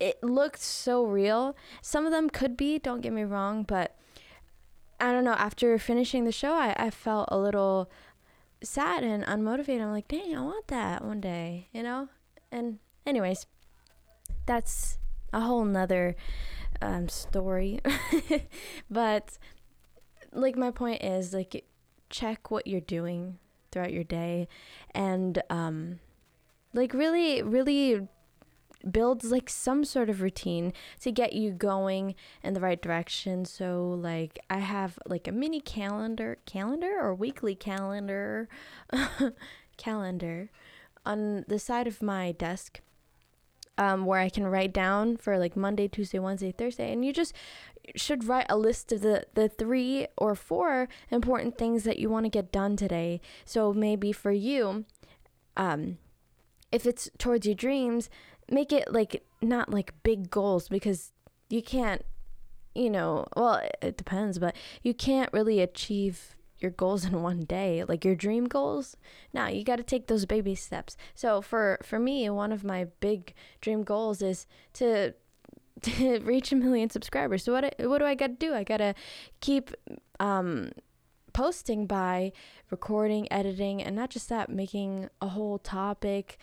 it 0.00 0.22
looked 0.22 0.60
so 0.60 1.04
real. 1.04 1.56
Some 1.82 2.06
of 2.06 2.12
them 2.12 2.28
could 2.28 2.56
be, 2.56 2.78
don't 2.78 3.00
get 3.00 3.12
me 3.12 3.24
wrong, 3.24 3.62
but 3.62 3.96
I 5.00 5.12
don't 5.12 5.24
know. 5.24 5.32
After 5.32 5.78
finishing 5.78 6.24
the 6.24 6.32
show, 6.32 6.52
I, 6.52 6.74
I 6.76 6.90
felt 6.90 7.28
a 7.30 7.38
little 7.38 7.90
sad 8.62 9.04
and 9.04 9.24
unmotivated. 9.24 9.82
I'm 9.82 9.92
like, 9.92 10.08
dang, 10.08 10.36
I 10.36 10.40
want 10.40 10.68
that 10.68 11.04
one 11.04 11.20
day, 11.20 11.68
you 11.72 11.82
know? 11.82 12.08
And, 12.50 12.78
anyways, 13.06 13.46
that's 14.46 14.98
a 15.32 15.40
whole 15.40 15.64
nother 15.64 16.16
um, 16.80 17.08
story. 17.08 17.80
but, 18.90 19.38
like, 20.32 20.56
my 20.56 20.70
point 20.70 21.02
is, 21.02 21.32
like, 21.32 21.64
check 22.10 22.50
what 22.50 22.66
you're 22.66 22.80
doing 22.80 23.38
throughout 23.70 23.92
your 23.92 24.04
day 24.04 24.48
and, 24.94 25.42
um, 25.50 25.98
like, 26.72 26.94
really, 26.94 27.42
really 27.42 28.08
builds 28.90 29.30
like 29.30 29.48
some 29.48 29.84
sort 29.84 30.10
of 30.10 30.20
routine 30.20 30.72
to 31.00 31.12
get 31.12 31.32
you 31.32 31.50
going 31.50 32.14
in 32.42 32.54
the 32.54 32.60
right 32.60 32.80
direction. 32.80 33.44
So 33.44 33.98
like 34.00 34.38
I 34.50 34.58
have 34.58 34.98
like 35.06 35.28
a 35.28 35.32
mini 35.32 35.60
calendar, 35.60 36.38
calendar 36.46 36.98
or 37.00 37.14
weekly 37.14 37.54
calendar, 37.54 38.48
calendar 39.76 40.50
on 41.04 41.44
the 41.48 41.58
side 41.58 41.86
of 41.86 42.02
my 42.02 42.32
desk. 42.32 42.80
Um, 43.76 44.06
where 44.06 44.20
I 44.20 44.28
can 44.28 44.46
write 44.46 44.72
down 44.72 45.16
for 45.16 45.36
like 45.36 45.56
Monday, 45.56 45.88
Tuesday, 45.88 46.20
Wednesday, 46.20 46.52
Thursday, 46.52 46.92
and 46.92 47.04
you 47.04 47.12
just 47.12 47.34
should 47.96 48.24
write 48.24 48.46
a 48.48 48.56
list 48.56 48.92
of 48.92 49.00
the, 49.00 49.26
the 49.34 49.48
three 49.48 50.06
or 50.16 50.34
four 50.34 50.88
important 51.10 51.58
things 51.58 51.84
that 51.84 51.98
you 51.98 52.08
want 52.08 52.24
to 52.24 52.30
get 52.30 52.52
done 52.52 52.76
today. 52.76 53.20
So 53.44 53.72
maybe 53.72 54.12
for 54.12 54.30
you, 54.30 54.84
um, 55.56 55.98
if 56.72 56.86
it's 56.86 57.08
towards 57.18 57.46
your 57.46 57.54
dreams, 57.54 58.10
make 58.50 58.72
it 58.72 58.92
like 58.92 59.24
not 59.40 59.70
like 59.70 59.94
big 60.02 60.30
goals 60.30 60.68
because 60.68 61.12
you 61.48 61.62
can't 61.62 62.04
you 62.74 62.90
know 62.90 63.26
well 63.36 63.62
it 63.80 63.96
depends 63.96 64.38
but 64.38 64.54
you 64.82 64.92
can't 64.92 65.32
really 65.32 65.60
achieve 65.60 66.34
your 66.64 66.70
goals 66.70 67.04
in 67.04 67.22
one 67.22 67.40
day. 67.40 67.84
Like 67.84 68.04
your 68.04 68.16
dream 68.16 68.46
goals 68.46 68.96
now 69.32 69.46
you 69.46 69.62
got 69.62 69.76
to 69.76 69.82
take 69.84 70.08
those 70.08 70.24
baby 70.26 70.56
steps. 70.56 70.96
So 71.14 71.40
for 71.40 71.78
for 71.82 71.98
me 72.00 72.28
one 72.30 72.50
of 72.50 72.64
my 72.64 72.86
big 73.00 73.34
dream 73.60 73.84
goals 73.84 74.22
is 74.22 74.46
to 74.74 75.14
to 75.82 76.18
reach 76.20 76.50
a 76.50 76.56
million 76.56 76.90
subscribers. 76.90 77.44
So 77.44 77.52
what 77.52 77.74
what 77.78 77.98
do 77.98 78.04
i 78.04 78.14
got 78.14 78.28
to 78.28 78.46
do? 78.46 78.54
I 78.54 78.64
got 78.64 78.78
to 78.78 78.94
keep 79.40 79.70
um 80.18 80.72
posting 81.32 81.86
by 81.86 82.32
recording 82.70 83.30
editing 83.32 83.82
and 83.82 83.94
not 83.94 84.08
just 84.08 84.28
that 84.28 84.48
making 84.48 85.08
a 85.20 85.28
whole 85.28 85.58
topic 85.58 86.38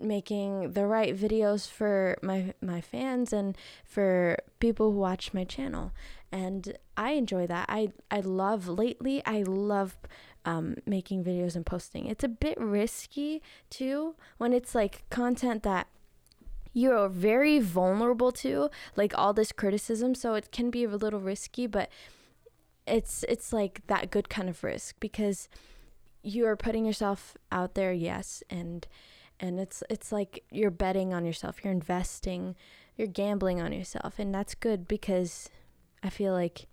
making 0.00 0.72
the 0.72 0.86
right 0.86 1.16
videos 1.16 1.70
for 1.70 2.16
my 2.22 2.54
my 2.60 2.80
fans 2.80 3.32
and 3.32 3.56
for 3.84 4.36
people 4.60 4.92
who 4.92 4.98
watch 4.98 5.32
my 5.32 5.44
channel. 5.44 5.92
And 6.32 6.76
I 6.96 7.12
enjoy 7.12 7.46
that. 7.46 7.66
I 7.68 7.92
I 8.10 8.20
love 8.20 8.68
lately 8.68 9.22
I 9.24 9.42
love 9.42 9.96
um, 10.44 10.76
making 10.86 11.24
videos 11.24 11.56
and 11.56 11.64
posting. 11.64 12.06
It's 12.06 12.24
a 12.24 12.28
bit 12.28 12.58
risky 12.60 13.42
too 13.70 14.14
when 14.38 14.52
it's 14.52 14.74
like 14.74 15.08
content 15.10 15.62
that 15.62 15.86
you're 16.72 17.08
very 17.08 17.60
vulnerable 17.60 18.32
to 18.32 18.68
like 18.96 19.16
all 19.16 19.32
this 19.32 19.52
criticism. 19.52 20.14
So 20.14 20.34
it 20.34 20.50
can 20.50 20.70
be 20.70 20.84
a 20.84 20.88
little 20.88 21.20
risky 21.20 21.66
but 21.66 21.88
it's 22.86 23.24
it's 23.28 23.52
like 23.52 23.82
that 23.86 24.10
good 24.10 24.28
kind 24.28 24.48
of 24.48 24.62
risk 24.62 24.96
because 25.00 25.48
you 26.22 26.46
are 26.46 26.56
putting 26.56 26.84
yourself 26.84 27.36
out 27.52 27.74
there 27.74 27.92
yes 27.92 28.42
and 28.50 28.86
and 29.44 29.60
it's 29.60 29.82
it's 29.90 30.10
like 30.10 30.42
you're 30.50 30.70
betting 30.70 31.12
on 31.12 31.24
yourself 31.24 31.62
you're 31.62 31.72
investing 31.72 32.56
you're 32.96 33.08
gambling 33.08 33.60
on 33.60 33.72
yourself 33.72 34.18
and 34.18 34.34
that's 34.34 34.54
good 34.54 34.88
because 34.88 35.50
i 36.02 36.08
feel 36.08 36.32
like 36.32 36.66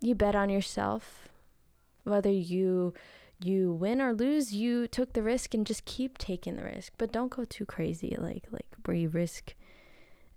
you 0.00 0.14
bet 0.14 0.34
on 0.34 0.50
yourself 0.50 1.28
whether 2.04 2.30
you 2.30 2.92
you 3.42 3.72
win 3.72 4.00
or 4.00 4.12
lose 4.12 4.52
you 4.52 4.88
took 4.88 5.12
the 5.12 5.22
risk 5.22 5.54
and 5.54 5.66
just 5.66 5.84
keep 5.84 6.18
taking 6.18 6.56
the 6.56 6.64
risk 6.64 6.92
but 6.98 7.12
don't 7.12 7.30
go 7.30 7.44
too 7.44 7.66
crazy 7.66 8.16
like 8.18 8.44
like 8.50 8.66
where 8.84 8.96
you 8.96 9.08
risk 9.08 9.54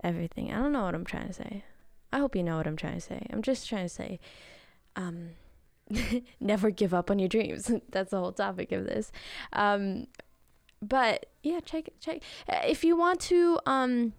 everything. 0.04 0.52
I 0.52 0.58
don't 0.58 0.72
know 0.72 0.84
what 0.84 0.96
i'm 0.96 1.06
trying 1.06 1.28
to 1.28 1.34
say. 1.34 1.64
I 2.12 2.20
hope 2.20 2.36
you 2.36 2.44
know 2.44 2.58
what 2.58 2.68
i'm 2.68 2.78
trying 2.78 2.96
to 2.96 3.02
say. 3.02 3.26
I'm 3.32 3.42
just 3.42 3.68
trying 3.68 3.86
to 3.86 3.90
say 3.90 4.20
um 4.96 5.32
never 6.40 6.70
give 6.70 6.94
up 6.94 7.10
on 7.10 7.20
your 7.20 7.30
dreams. 7.30 7.72
That's 7.90 8.12
the 8.12 8.20
whole 8.20 8.32
topic 8.32 8.72
of 8.72 8.86
this. 8.86 9.12
Um 9.54 10.08
but 10.82 11.28
yeah, 11.44 11.60
check 11.60 11.90
check 12.00 12.22
uh, 12.48 12.62
if 12.66 12.84
you 12.84 12.96
want 12.98 13.20
to 13.22 13.60
um 13.66 14.14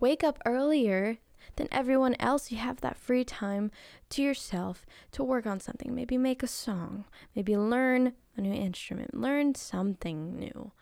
wake 0.00 0.24
up 0.24 0.38
earlier 0.44 1.18
than 1.56 1.68
everyone 1.72 2.14
else, 2.20 2.50
you 2.50 2.58
have 2.58 2.80
that 2.80 2.96
free 2.96 3.24
time 3.24 3.70
to 4.10 4.22
yourself 4.22 4.84
to 5.12 5.24
work 5.24 5.46
on 5.46 5.60
something. 5.60 5.94
Maybe 5.94 6.18
make 6.18 6.42
a 6.42 6.46
song, 6.46 7.04
maybe 7.34 7.56
learn 7.56 8.12
a 8.36 8.40
new 8.40 8.52
instrument, 8.52 9.14
learn 9.14 9.54
something 9.54 10.38
new. 10.38 10.72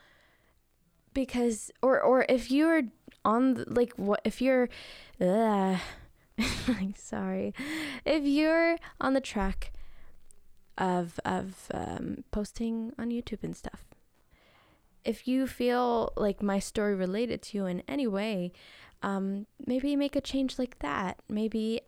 Because 1.13 1.71
or 1.81 2.01
or 2.01 2.27
if 2.29 2.51
you're 2.51 2.83
on 3.25 3.55
the, 3.55 3.65
like 3.69 3.93
what 3.97 4.21
if 4.25 4.43
you're 4.43 4.69
uh, 5.21 5.79
sorry. 6.97 7.55
If 8.05 8.25
you're 8.25 8.77
on 9.01 9.15
the 9.15 9.21
track 9.21 9.73
of 10.77 11.21
of 11.25 11.71
um, 11.73 12.25
posting 12.33 12.93
on 12.99 13.11
YouTube 13.11 13.45
and 13.45 13.57
stuff, 13.57 13.85
if 15.05 15.29
you 15.29 15.47
feel 15.47 16.13
like 16.17 16.43
my 16.43 16.59
story 16.59 16.95
related 16.95 17.43
to 17.43 17.59
you 17.59 17.67
in 17.67 17.83
any 17.87 18.07
way, 18.07 18.53
um, 19.03 19.47
maybe 19.67 19.97
make 19.97 20.17
a 20.17 20.21
change 20.21 20.59
like 20.59 20.79
that. 20.79 21.21
Maybe 21.29 21.83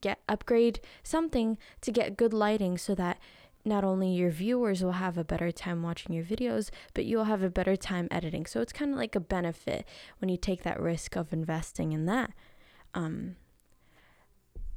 get 0.00 0.20
upgrade 0.28 0.80
something 1.02 1.58
to 1.82 1.92
get 1.92 2.16
good 2.16 2.32
lighting 2.32 2.78
so 2.78 2.94
that 2.94 3.18
not 3.64 3.84
only 3.84 4.10
your 4.10 4.30
viewers 4.30 4.82
will 4.82 4.92
have 4.92 5.16
a 5.16 5.24
better 5.24 5.52
time 5.52 5.82
watching 5.82 6.14
your 6.14 6.24
videos, 6.24 6.70
but 6.94 7.04
you'll 7.04 7.24
have 7.24 7.42
a 7.42 7.50
better 7.50 7.76
time 7.76 8.08
editing. 8.10 8.46
So 8.46 8.60
it's 8.60 8.72
kind 8.72 8.90
of 8.90 8.96
like 8.96 9.14
a 9.14 9.20
benefit 9.20 9.86
when 10.18 10.28
you 10.28 10.36
take 10.36 10.62
that 10.62 10.80
risk 10.80 11.14
of 11.14 11.32
investing 11.32 11.92
in 11.92 12.06
that. 12.06 12.32
Um, 12.94 13.36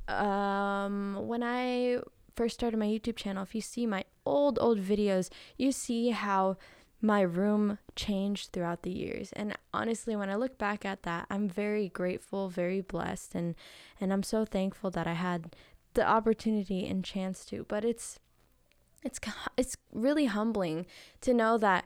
um, 0.07 1.27
when 1.27 1.41
I 1.41 1.99
first 2.35 2.55
started 2.55 2.77
my 2.77 2.85
YouTube 2.85 3.15
channel, 3.15 3.43
if 3.43 3.55
you 3.55 3.61
see 3.61 3.87
my 3.87 4.03
old, 4.25 4.59
old 4.61 4.79
videos, 4.79 5.29
you 5.57 5.71
see 5.71 6.09
how 6.09 6.57
my 7.01 7.21
room 7.21 7.77
changed 7.95 8.51
throughout 8.51 8.83
the 8.83 8.91
years. 8.91 9.31
And 9.33 9.57
honestly, 9.73 10.15
when 10.15 10.29
I 10.29 10.35
look 10.35 10.57
back 10.57 10.85
at 10.85 11.03
that, 11.03 11.27
I'm 11.29 11.47
very 11.47 11.89
grateful, 11.89 12.49
very 12.49 12.81
blessed, 12.81 13.35
and 13.35 13.55
and 13.99 14.11
I'm 14.11 14.23
so 14.23 14.45
thankful 14.45 14.91
that 14.91 15.07
I 15.07 15.13
had 15.13 15.55
the 15.93 16.07
opportunity 16.07 16.87
and 16.87 17.03
chance 17.03 17.45
to. 17.45 17.65
But 17.67 17.85
it's 17.85 18.19
it's 19.03 19.19
it's 19.57 19.77
really 19.93 20.25
humbling 20.25 20.85
to 21.21 21.33
know 21.33 21.57
that 21.57 21.85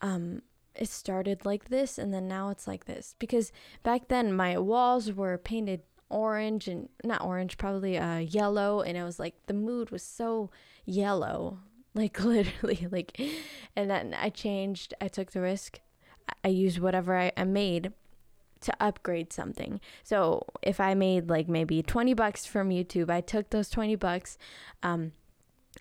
um, 0.00 0.42
it 0.74 0.88
started 0.88 1.44
like 1.44 1.68
this 1.68 1.98
and 1.98 2.14
then 2.14 2.28
now 2.28 2.48
it's 2.48 2.66
like 2.66 2.86
this 2.86 3.14
because 3.18 3.52
back 3.82 4.08
then 4.08 4.32
my 4.32 4.56
walls 4.58 5.12
were 5.12 5.36
painted 5.36 5.82
orange 6.08 6.66
and 6.66 6.88
not 7.04 7.22
orange 7.22 7.56
probably 7.58 7.96
uh 7.98 8.18
yellow 8.18 8.80
and 8.80 8.96
it 8.96 9.04
was 9.04 9.18
like 9.18 9.34
the 9.46 9.54
mood 9.54 9.90
was 9.90 10.02
so 10.02 10.50
yellow 10.84 11.58
like 11.94 12.20
literally 12.24 12.86
like 12.90 13.20
and 13.76 13.90
then 13.90 14.14
i 14.18 14.28
changed 14.28 14.94
i 15.00 15.08
took 15.08 15.32
the 15.32 15.40
risk 15.40 15.80
i 16.44 16.48
used 16.48 16.78
whatever 16.78 17.16
I, 17.16 17.32
I 17.36 17.44
made 17.44 17.92
to 18.60 18.74
upgrade 18.78 19.32
something 19.32 19.80
so 20.02 20.44
if 20.62 20.80
i 20.80 20.94
made 20.94 21.30
like 21.30 21.48
maybe 21.48 21.82
20 21.82 22.14
bucks 22.14 22.44
from 22.44 22.68
youtube 22.68 23.10
i 23.10 23.20
took 23.20 23.50
those 23.50 23.70
20 23.70 23.96
bucks 23.96 24.36
um 24.82 25.12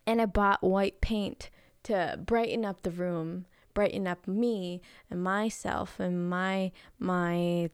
and 0.05 0.21
I 0.21 0.25
bought 0.25 0.63
white 0.63 1.01
paint 1.01 1.49
to 1.83 2.19
brighten 2.23 2.65
up 2.65 2.81
the 2.81 2.91
room, 2.91 3.45
brighten 3.73 4.07
up 4.07 4.27
me 4.27 4.81
and 5.09 5.23
myself 5.23 5.99
and 5.99 6.29
my 6.29 6.71
my 6.97 7.69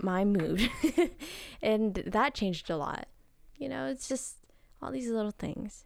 my 0.00 0.24
mood. 0.24 0.70
and 1.62 1.94
that 2.06 2.34
changed 2.34 2.70
a 2.70 2.76
lot. 2.76 3.06
You 3.56 3.68
know, 3.68 3.86
it's 3.86 4.08
just 4.08 4.36
all 4.82 4.90
these 4.90 5.08
little 5.08 5.30
things. 5.30 5.84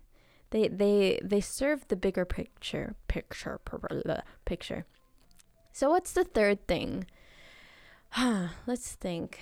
They 0.50 0.68
they 0.68 1.20
they 1.22 1.40
serve 1.40 1.86
the 1.88 1.96
bigger 1.96 2.24
picture 2.24 2.94
picture 3.06 3.60
picture. 4.44 4.86
So 5.72 5.90
what's 5.90 6.12
the 6.12 6.24
third 6.24 6.66
thing? 6.66 7.06
Let's 8.66 8.92
think. 8.92 9.38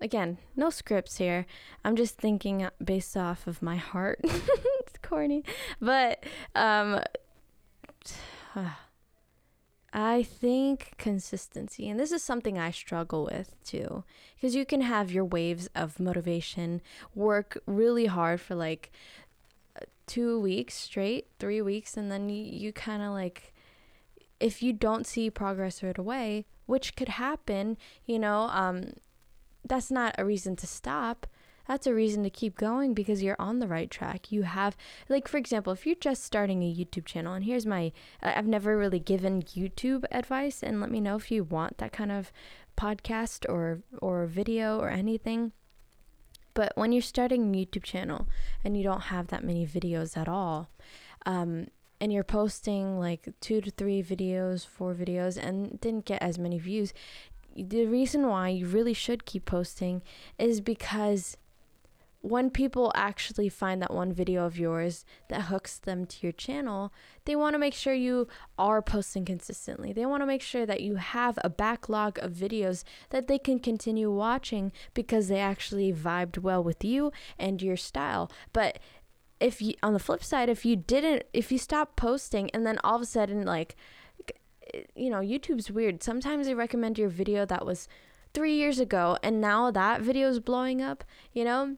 Again, 0.00 0.38
no 0.54 0.70
scripts 0.70 1.18
here. 1.18 1.44
I'm 1.84 1.96
just 1.96 2.18
thinking 2.18 2.66
based 2.82 3.16
off 3.16 3.46
of 3.46 3.62
my 3.62 3.76
heart. 3.76 4.20
it's 4.24 4.98
corny, 5.02 5.44
but 5.80 6.24
um 6.54 7.00
I 9.92 10.22
think 10.22 10.92
consistency, 10.98 11.88
and 11.88 11.98
this 11.98 12.12
is 12.12 12.22
something 12.22 12.58
I 12.58 12.70
struggle 12.70 13.24
with 13.24 13.56
too, 13.64 14.04
because 14.34 14.54
you 14.54 14.66
can 14.66 14.82
have 14.82 15.10
your 15.10 15.24
waves 15.24 15.68
of 15.74 15.98
motivation, 15.98 16.82
work 17.14 17.58
really 17.66 18.06
hard 18.06 18.40
for 18.40 18.54
like 18.54 18.92
two 20.08 20.40
weeks 20.40 20.74
straight, 20.74 21.28
three 21.38 21.62
weeks, 21.62 21.96
and 21.96 22.10
then 22.10 22.28
you, 22.28 22.42
you 22.42 22.72
kind 22.72 23.02
of 23.02 23.12
like, 23.12 23.54
if 24.40 24.62
you 24.62 24.72
don't 24.72 25.06
see 25.06 25.30
progress 25.30 25.82
right 25.82 25.98
away, 25.98 26.46
which 26.66 26.96
could 26.96 27.08
happen, 27.08 27.76
you 28.06 28.18
know, 28.18 28.48
um, 28.50 28.92
that's 29.64 29.90
not 29.90 30.14
a 30.18 30.24
reason 30.24 30.56
to 30.56 30.66
stop 30.66 31.26
that's 31.68 31.86
a 31.86 31.94
reason 31.94 32.22
to 32.22 32.30
keep 32.30 32.56
going 32.56 32.94
because 32.94 33.22
you're 33.22 33.36
on 33.38 33.58
the 33.58 33.68
right 33.68 33.90
track. 33.90 34.32
You 34.32 34.42
have, 34.44 34.74
like, 35.10 35.28
for 35.28 35.36
example, 35.36 35.70
if 35.72 35.86
you're 35.86 35.96
just 35.96 36.24
starting 36.24 36.62
a 36.62 36.74
YouTube 36.74 37.04
channel, 37.04 37.34
and 37.34 37.44
here's 37.44 37.66
my, 37.66 37.92
I've 38.22 38.46
never 38.46 38.76
really 38.76 38.98
given 38.98 39.42
YouTube 39.42 40.04
advice, 40.10 40.62
and 40.62 40.80
let 40.80 40.90
me 40.90 40.98
know 40.98 41.16
if 41.16 41.30
you 41.30 41.44
want 41.44 41.76
that 41.78 41.92
kind 41.92 42.10
of 42.10 42.32
podcast 42.78 43.46
or 43.48 43.82
or 44.00 44.26
video 44.26 44.78
or 44.78 44.88
anything. 44.88 45.52
But 46.58 46.72
when 46.74 46.90
you're 46.90 47.02
starting 47.02 47.54
a 47.54 47.56
YouTube 47.56 47.84
channel 47.84 48.26
and 48.64 48.76
you 48.76 48.82
don't 48.82 49.12
have 49.14 49.28
that 49.28 49.44
many 49.44 49.64
videos 49.64 50.16
at 50.16 50.28
all, 50.28 50.68
um, 51.24 51.68
and 52.00 52.12
you're 52.12 52.24
posting 52.24 52.98
like 52.98 53.28
two 53.40 53.60
to 53.60 53.70
three 53.70 54.02
videos, 54.02 54.66
four 54.66 54.92
videos, 54.92 55.36
and 55.36 55.80
didn't 55.80 56.04
get 56.04 56.20
as 56.20 56.36
many 56.36 56.58
views, 56.58 56.92
the 57.54 57.86
reason 57.86 58.26
why 58.26 58.48
you 58.48 58.66
really 58.66 58.92
should 58.92 59.24
keep 59.24 59.44
posting 59.44 60.02
is 60.36 60.60
because 60.60 61.36
when 62.20 62.50
people 62.50 62.90
actually 62.96 63.48
find 63.48 63.80
that 63.80 63.94
one 63.94 64.12
video 64.12 64.44
of 64.44 64.58
yours 64.58 65.04
that 65.28 65.42
hooks 65.42 65.78
them 65.78 66.04
to 66.04 66.18
your 66.22 66.32
channel, 66.32 66.92
they 67.26 67.36
want 67.36 67.54
to 67.54 67.58
make 67.58 67.74
sure 67.74 67.94
you 67.94 68.26
are 68.58 68.82
posting 68.82 69.24
consistently. 69.24 69.92
They 69.92 70.04
want 70.04 70.22
to 70.22 70.26
make 70.26 70.42
sure 70.42 70.66
that 70.66 70.80
you 70.80 70.96
have 70.96 71.38
a 71.44 71.48
backlog 71.48 72.18
of 72.18 72.32
videos 72.32 72.82
that 73.10 73.28
they 73.28 73.38
can 73.38 73.60
continue 73.60 74.10
watching 74.10 74.72
because 74.94 75.28
they 75.28 75.38
actually 75.38 75.92
vibed 75.92 76.38
well 76.38 76.62
with 76.62 76.84
you 76.84 77.12
and 77.38 77.62
your 77.62 77.76
style. 77.76 78.30
But 78.52 78.80
if 79.38 79.62
you 79.62 79.74
on 79.82 79.92
the 79.92 80.00
flip 80.00 80.24
side, 80.24 80.48
if 80.48 80.64
you 80.64 80.74
didn't 80.74 81.22
if 81.32 81.52
you 81.52 81.58
stop 81.58 81.94
posting 81.94 82.50
and 82.50 82.66
then 82.66 82.78
all 82.82 82.96
of 82.96 83.02
a 83.02 83.06
sudden 83.06 83.44
like 83.44 83.76
eh, 84.74 84.80
you 84.96 85.08
know, 85.08 85.20
YouTube's 85.20 85.70
weird. 85.70 86.02
Sometimes 86.02 86.48
they 86.48 86.54
recommend 86.54 86.98
your 86.98 87.08
video 87.08 87.46
that 87.46 87.64
was 87.64 87.86
3 88.34 88.52
years 88.52 88.80
ago 88.80 89.16
and 89.22 89.40
now 89.40 89.70
that 89.70 90.00
video 90.00 90.28
is 90.28 90.40
blowing 90.40 90.82
up, 90.82 91.04
you 91.32 91.44
know? 91.44 91.76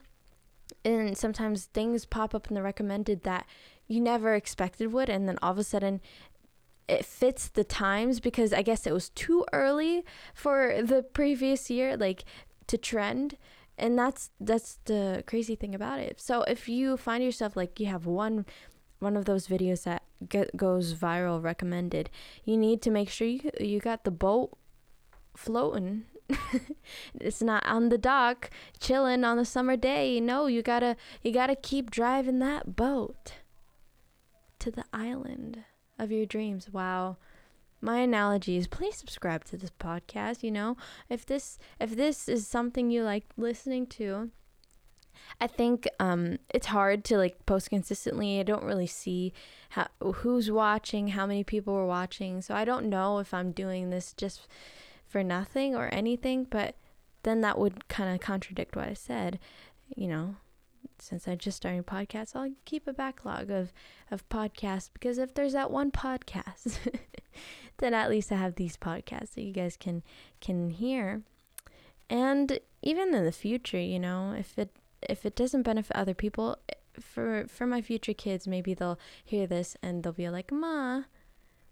And 0.84 1.16
sometimes 1.16 1.66
things 1.66 2.04
pop 2.04 2.34
up 2.34 2.48
in 2.48 2.54
the 2.54 2.62
recommended 2.62 3.22
that 3.22 3.46
you 3.86 4.00
never 4.00 4.34
expected 4.34 4.92
would 4.92 5.08
and 5.08 5.28
then 5.28 5.38
all 5.42 5.52
of 5.52 5.58
a 5.58 5.64
sudden 5.64 6.00
it 6.88 7.04
fits 7.04 7.48
the 7.48 7.64
times 7.64 8.18
because 8.18 8.52
I 8.52 8.62
guess 8.62 8.86
it 8.86 8.92
was 8.92 9.10
too 9.10 9.44
early 9.52 10.04
for 10.34 10.80
the 10.82 11.02
previous 11.02 11.70
year 11.70 11.96
like 11.96 12.24
to 12.66 12.76
trend 12.78 13.36
and 13.80 13.98
that's 13.98 14.30
that's 14.38 14.78
the 14.84 15.24
crazy 15.26 15.56
thing 15.56 15.74
about 15.74 15.98
it. 15.98 16.20
So 16.20 16.42
if 16.42 16.68
you 16.68 16.96
find 16.96 17.24
yourself 17.24 17.56
like 17.56 17.80
you 17.80 17.86
have 17.86 18.06
one 18.06 18.44
one 18.98 19.16
of 19.16 19.24
those 19.24 19.48
videos 19.48 19.84
that 19.84 20.02
get, 20.28 20.54
goes 20.54 20.92
viral 20.94 21.42
recommended, 21.42 22.10
you 22.44 22.58
need 22.58 22.82
to 22.82 22.90
make 22.90 23.08
sure 23.08 23.26
you 23.26 23.50
you 23.58 23.80
got 23.80 24.04
the 24.04 24.10
boat 24.10 24.56
floating 25.34 26.04
it's 27.20 27.42
not 27.42 27.64
on 27.66 27.88
the 27.88 27.98
dock 27.98 28.50
chilling 28.78 29.24
on 29.24 29.38
a 29.38 29.44
summer 29.44 29.76
day. 29.76 30.20
No, 30.20 30.46
you 30.46 30.62
gotta 30.62 30.96
you 31.22 31.32
gotta 31.32 31.56
keep 31.56 31.90
driving 31.90 32.38
that 32.40 32.76
boat 32.76 33.34
to 34.58 34.70
the 34.70 34.84
island 34.92 35.64
of 35.98 36.10
your 36.10 36.26
dreams. 36.26 36.68
Wow. 36.70 37.16
My 37.82 38.00
analogy 38.00 38.56
is 38.56 38.66
please 38.66 38.96
subscribe 38.96 39.44
to 39.46 39.56
this 39.56 39.72
podcast, 39.78 40.42
you 40.42 40.50
know. 40.50 40.76
If 41.08 41.24
this 41.24 41.58
if 41.80 41.96
this 41.96 42.28
is 42.28 42.46
something 42.46 42.90
you 42.90 43.02
like 43.02 43.24
listening 43.36 43.86
to, 43.88 44.30
I 45.40 45.46
think 45.46 45.88
um, 45.98 46.38
it's 46.50 46.66
hard 46.66 47.04
to 47.04 47.16
like 47.16 47.46
post 47.46 47.70
consistently. 47.70 48.38
I 48.38 48.42
don't 48.42 48.64
really 48.64 48.86
see 48.86 49.32
how 49.70 49.88
who's 50.00 50.50
watching, 50.50 51.08
how 51.08 51.26
many 51.26 51.44
people 51.44 51.74
are 51.74 51.86
watching. 51.86 52.42
So 52.42 52.54
I 52.54 52.64
don't 52.64 52.88
know 52.88 53.18
if 53.18 53.32
I'm 53.32 53.52
doing 53.52 53.90
this 53.90 54.12
just 54.12 54.46
for 55.10 55.22
nothing 55.24 55.74
or 55.74 55.88
anything, 55.92 56.46
but 56.48 56.76
then 57.24 57.40
that 57.42 57.58
would 57.58 57.88
kind 57.88 58.14
of 58.14 58.20
contradict 58.20 58.76
what 58.76 58.88
I 58.88 58.94
said. 58.94 59.38
You 59.94 60.06
know, 60.06 60.36
since 60.98 61.26
I 61.26 61.34
just 61.34 61.56
started 61.56 61.86
podcasts, 61.86 62.36
I'll 62.36 62.52
keep 62.64 62.86
a 62.86 62.92
backlog 62.92 63.50
of, 63.50 63.72
of 64.10 64.28
podcasts 64.28 64.88
because 64.92 65.18
if 65.18 65.34
there's 65.34 65.52
that 65.52 65.70
one 65.70 65.90
podcast, 65.90 66.78
then 67.78 67.92
at 67.92 68.08
least 68.08 68.30
I 68.30 68.36
have 68.36 68.54
these 68.54 68.76
podcasts 68.76 69.34
that 69.34 69.42
you 69.42 69.52
guys 69.52 69.76
can 69.76 70.02
can 70.40 70.70
hear. 70.70 71.22
And 72.08 72.60
even 72.82 73.14
in 73.14 73.24
the 73.24 73.32
future, 73.32 73.80
you 73.80 73.98
know, 73.98 74.32
if 74.32 74.58
it 74.58 74.70
if 75.02 75.26
it 75.26 75.34
doesn't 75.34 75.62
benefit 75.62 75.96
other 75.96 76.14
people, 76.14 76.56
eh, 76.68 76.74
for 77.00 77.46
for 77.48 77.66
my 77.66 77.82
future 77.82 78.14
kids, 78.14 78.46
maybe 78.46 78.74
they'll 78.74 78.98
hear 79.24 79.46
this 79.46 79.76
and 79.82 80.02
they'll 80.02 80.12
be 80.12 80.28
like, 80.28 80.52
"Ma, 80.52 81.02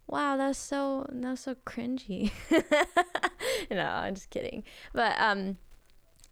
wow, 0.08 0.36
that's 0.36 0.58
so 0.58 1.06
that's 1.10 1.42
so 1.42 1.54
cringy. 1.66 2.32
no, 3.70 3.84
I'm 3.84 4.14
just 4.14 4.30
kidding. 4.30 4.64
But 4.92 5.14
um 5.20 5.58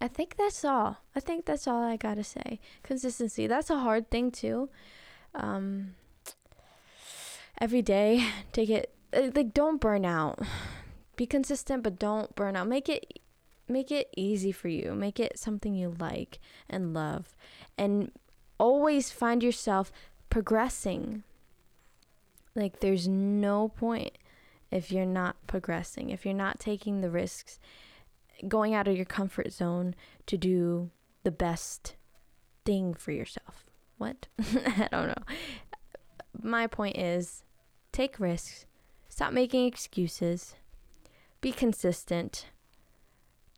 I 0.01 0.09
think 0.09 0.37
that's 0.37 0.65
all. 0.65 0.99
I 1.15 1.21
think 1.21 1.47
that's 1.47 1.67
all 1.67 1.83
I 1.83 1.97
gotta 1.97 2.25
say. 2.25 2.59
Consistency. 2.83 3.47
That's 3.47 3.71
a 3.71 3.79
hard 3.79 4.11
thing 4.11 4.31
too. 4.31 4.71
Um 5.35 5.95
every 7.61 7.83
day 7.83 8.27
take 8.53 8.71
it 8.71 8.93
uh, 9.13 9.31
like 9.35 9.55
don't 9.55 9.81
burn 9.81 10.05
out. 10.05 10.41
Be 11.17 11.27
consistent 11.27 11.83
but 11.83 11.99
don't 11.99 12.35
burn 12.35 12.57
out. 12.57 12.69
Make 12.69 12.89
it 12.89 13.21
make 13.69 13.91
it 13.91 14.09
easy 14.17 14.53
for 14.53 14.69
you. 14.69 14.95
Make 14.95 15.21
it 15.21 15.39
something 15.39 15.75
you 15.75 15.95
like 15.99 16.41
and 16.69 16.95
love. 16.95 17.35
And 17.77 18.13
always 18.59 19.11
find 19.11 19.43
yourself 19.43 19.93
progressing 20.31 21.25
like, 22.57 22.81
there's 22.81 23.07
no 23.07 23.69
point 23.69 24.17
if 24.71 24.91
you're 24.91 25.07
not 25.07 25.37
progressing, 25.47 26.11
if 26.11 26.25
you're 26.25 26.35
not 26.35 26.59
taking 26.59 27.01
the 27.01 27.11
risks, 27.11 27.59
going 28.49 28.75
out 28.75 28.89
of 28.89 28.97
your 28.97 29.05
comfort 29.05 29.53
zone 29.53 29.95
to 30.27 30.37
do 30.37 30.91
the 31.23 31.31
best 31.31 31.95
thing 32.65 32.95
for 32.95 33.13
yourself. 33.13 33.67
What? 33.99 34.27
I 34.39 34.89
don't 34.91 35.09
know. 35.09 35.35
My 36.43 36.67
point 36.67 36.99
is 36.99 37.45
take 37.93 38.21
risks, 38.21 38.67
stop 39.09 39.33
making 39.33 39.67
excuses, 39.67 40.57
be 41.41 41.53
consistent. 41.53 42.47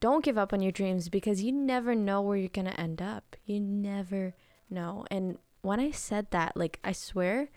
Don't 0.00 0.24
give 0.24 0.38
up 0.38 0.52
on 0.52 0.60
your 0.60 0.70
dreams 0.70 1.08
because 1.08 1.42
you 1.42 1.50
never 1.50 1.94
know 1.94 2.20
where 2.20 2.36
you're 2.36 2.48
going 2.48 2.68
to 2.68 2.80
end 2.80 3.02
up. 3.02 3.34
You 3.44 3.58
never 3.58 4.34
know. 4.70 5.04
And 5.10 5.38
when 5.62 5.80
I 5.80 5.90
said 5.90 6.30
that, 6.30 6.56
like, 6.56 6.78
I 6.84 6.92
swear, 6.92 7.48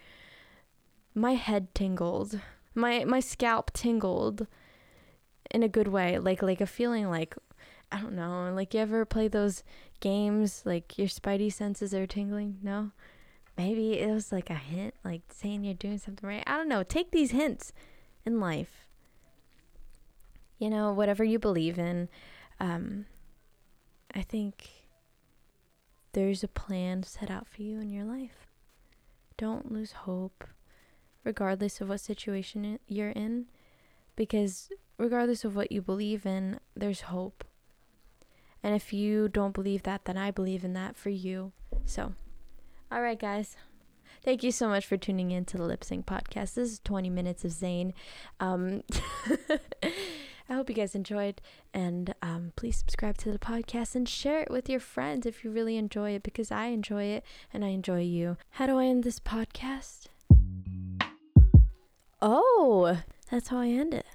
my 1.13 1.33
head 1.33 1.73
tingled. 1.73 2.39
My 2.73 3.03
my 3.05 3.19
scalp 3.19 3.71
tingled 3.73 4.47
in 5.49 5.63
a 5.63 5.69
good 5.69 5.87
way. 5.87 6.17
Like 6.17 6.41
like 6.41 6.61
a 6.61 6.65
feeling 6.65 7.09
like 7.09 7.35
I 7.91 7.99
don't 7.99 8.15
know, 8.15 8.51
like 8.53 8.73
you 8.73 8.79
ever 8.79 9.05
play 9.05 9.27
those 9.27 9.63
games 9.99 10.63
like 10.65 10.97
your 10.97 11.07
spidey 11.07 11.51
senses 11.51 11.93
are 11.93 12.07
tingling? 12.07 12.57
No? 12.61 12.91
Maybe 13.57 13.99
it 13.99 14.09
was 14.09 14.31
like 14.31 14.49
a 14.49 14.55
hint, 14.55 14.95
like 15.03 15.21
saying 15.29 15.63
you're 15.63 15.73
doing 15.73 15.97
something 15.97 16.27
right. 16.27 16.43
I 16.47 16.55
don't 16.57 16.69
know. 16.69 16.83
Take 16.83 17.11
these 17.11 17.31
hints 17.31 17.73
in 18.25 18.39
life. 18.39 18.87
You 20.57 20.69
know, 20.69 20.93
whatever 20.93 21.23
you 21.23 21.37
believe 21.37 21.77
in, 21.77 22.07
um, 22.59 23.07
I 24.15 24.21
think 24.21 24.69
there's 26.13 26.43
a 26.43 26.47
plan 26.47 27.03
set 27.03 27.29
out 27.29 27.47
for 27.47 27.61
you 27.61 27.79
in 27.79 27.89
your 27.89 28.05
life. 28.05 28.47
Don't 29.37 29.71
lose 29.71 29.91
hope 29.91 30.45
regardless 31.23 31.81
of 31.81 31.89
what 31.89 31.99
situation 31.99 32.79
you're 32.87 33.09
in, 33.09 33.45
because 34.15 34.69
regardless 34.97 35.43
of 35.43 35.55
what 35.55 35.71
you 35.71 35.81
believe 35.81 36.25
in, 36.25 36.59
there's 36.75 37.01
hope. 37.01 37.43
And 38.63 38.75
if 38.75 38.93
you 38.93 39.27
don't 39.27 39.53
believe 39.53 39.83
that, 39.83 40.05
then 40.05 40.17
I 40.17 40.31
believe 40.31 40.63
in 40.63 40.73
that 40.73 40.95
for 40.95 41.09
you. 41.09 41.51
So, 41.85 42.13
all 42.91 43.01
right, 43.01 43.19
guys. 43.19 43.57
Thank 44.23 44.43
you 44.43 44.51
so 44.51 44.67
much 44.67 44.85
for 44.85 44.97
tuning 44.97 45.31
in 45.31 45.45
to 45.45 45.57
the 45.57 45.63
Lip 45.63 45.83
Sync 45.83 46.05
Podcast. 46.05 46.53
This 46.53 46.71
is 46.71 46.79
20 46.83 47.09
minutes 47.09 47.43
of 47.43 47.51
Zane. 47.51 47.93
Um, 48.39 48.83
I 50.51 50.53
hope 50.53 50.69
you 50.69 50.75
guys 50.75 50.93
enjoyed. 50.93 51.41
And 51.73 52.13
um, 52.21 52.53
please 52.55 52.77
subscribe 52.77 53.17
to 53.19 53.31
the 53.31 53.39
podcast 53.39 53.95
and 53.95 54.07
share 54.07 54.41
it 54.41 54.51
with 54.51 54.69
your 54.69 54.79
friends 54.79 55.25
if 55.25 55.43
you 55.43 55.49
really 55.49 55.75
enjoy 55.77 56.11
it 56.11 56.21
because 56.21 56.51
I 56.51 56.65
enjoy 56.65 57.05
it 57.05 57.23
and 57.51 57.65
I 57.65 57.69
enjoy 57.69 58.01
you. 58.01 58.37
How 58.51 58.67
do 58.67 58.77
I 58.77 58.85
end 58.85 59.03
this 59.03 59.19
podcast? 59.19 60.07
Oh, 62.21 62.99
that's 63.31 63.47
how 63.47 63.59
I 63.59 63.69
end 63.69 63.95
it. 63.95 64.05